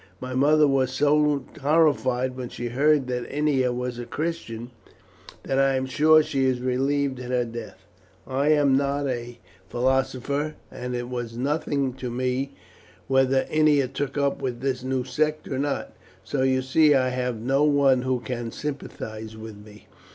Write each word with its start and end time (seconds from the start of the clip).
My 0.19 0.33
mother 0.33 0.67
was 0.67 0.91
so 0.91 1.45
horrified 1.61 2.35
when 2.35 2.49
she 2.49 2.69
heard 2.69 3.05
that 3.05 3.31
Ennia 3.31 3.71
was 3.71 3.99
a 3.99 4.05
Christian, 4.07 4.71
that 5.43 5.59
I 5.59 5.75
am 5.75 5.85
sure 5.85 6.23
she 6.23 6.45
is 6.45 6.59
relieved 6.59 7.19
at 7.19 7.29
her 7.29 7.45
death. 7.45 7.85
I 8.25 8.47
am 8.47 8.75
not 8.75 9.05
a 9.07 9.37
philosopher, 9.69 10.55
and 10.71 10.95
it 10.95 11.07
was 11.07 11.37
nothing 11.37 11.93
to 11.97 12.09
me 12.09 12.55
whether 13.07 13.45
Ennia 13.47 13.89
took 13.89 14.17
up 14.17 14.41
with 14.41 14.61
this 14.61 14.83
new 14.83 15.03
sect 15.03 15.47
or 15.47 15.59
not. 15.59 15.93
So 16.23 16.41
you 16.41 16.63
see 16.63 16.95
I 16.95 17.09
have 17.09 17.39
no 17.39 17.63
one 17.63 18.01
who 18.01 18.21
can 18.21 18.51
sympathize 18.51 19.37
with 19.37 19.55
me. 19.57 19.85